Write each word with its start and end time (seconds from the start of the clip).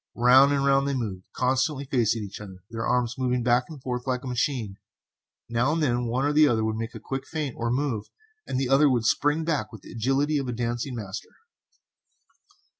Round 0.15 0.51
and 0.51 0.65
round 0.65 0.87
they 0.87 0.95
moved, 0.95 1.25
constantly 1.33 1.85
facing 1.85 2.23
each 2.23 2.41
other, 2.41 2.63
their 2.71 2.87
arms 2.87 3.19
moving 3.19 3.43
back 3.43 3.65
and 3.69 3.79
forth 3.83 4.07
like 4.07 4.23
a 4.23 4.27
machine. 4.27 4.77
Now 5.47 5.71
and 5.73 5.83
then 5.83 6.07
one 6.07 6.25
or 6.25 6.33
the 6.33 6.47
other 6.47 6.63
would 6.65 6.75
make 6.75 6.95
a 6.95 6.99
quick 6.99 7.27
feint 7.27 7.53
or 7.55 7.69
move, 7.69 8.05
and 8.47 8.59
the 8.59 8.67
other 8.67 8.89
would 8.89 9.05
spring 9.05 9.43
back 9.43 9.71
with 9.71 9.83
the 9.83 9.91
agility 9.91 10.39
of 10.39 10.47
a 10.47 10.53
dancing 10.53 10.95
master. 10.95 11.29